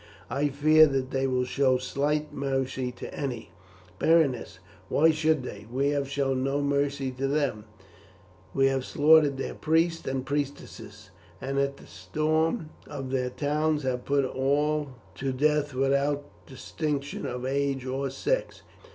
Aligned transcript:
"I 0.31 0.47
fear 0.47 0.87
that 0.87 1.11
they 1.11 1.27
will 1.27 1.43
show 1.45 1.77
slight 1.77 2.33
mercy 2.33 2.91
to 2.93 3.13
any, 3.13 3.51
Berenice; 3.99 4.57
why 4.89 5.11
should 5.11 5.43
they? 5.43 5.67
We 5.71 5.89
have 5.89 6.09
shown 6.09 6.43
no 6.43 6.59
mercy 6.59 7.11
to 7.11 7.27
them; 7.27 7.65
we 8.51 8.65
have 8.65 8.83
slaughtered 8.83 9.37
their 9.37 9.53
priests 9.53 10.07
and 10.07 10.25
priestesses, 10.25 11.11
and 11.39 11.59
at 11.59 11.77
the 11.77 11.85
storm 11.85 12.71
of 12.87 13.11
their 13.11 13.29
towns 13.29 13.83
have 13.83 14.05
put 14.05 14.25
all 14.25 14.95
to 15.13 15.31
death 15.31 15.75
without 15.75 16.47
distinction 16.47 17.27
of 17.27 17.45
age 17.45 17.85
or 17.85 18.09
sex. 18.09 18.63